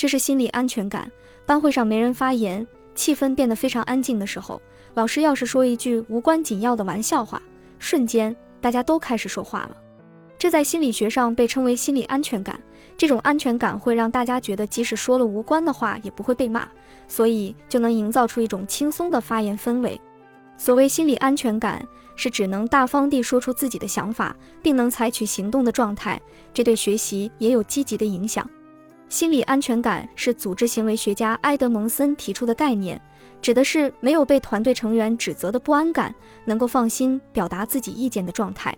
[0.00, 1.12] 这是心理安全感。
[1.44, 4.58] 班会上没人发言，气氛变得非常安静的时候，
[4.94, 7.42] 老师要是说一句无关紧要的玩笑话，
[7.78, 9.76] 瞬间大家都开始说话了。
[10.38, 12.58] 这在心理学上被称为心理安全感。
[12.96, 16.66] 这种安全感会让大家觉得，即使说了无关的话，也不会被骂，
[17.06, 20.00] 所以就能营造出一种轻松的发言氛围。
[20.56, 21.86] 所谓心理安全感，
[22.16, 26.18] 是指能大方地说出自己的想法，并能采取行动的状态。
[26.54, 28.48] 这对学习也有积极的影响。
[29.10, 32.98] 心理安全感是组织行为学家埃德蒙森提出的概念，
[33.42, 36.14] 指的是没有被团队成员指责的不安感，
[36.44, 38.72] 能够放心表达自己意见的状态。